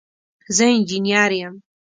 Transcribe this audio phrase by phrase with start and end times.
[0.55, 1.55] زه انجنیر یم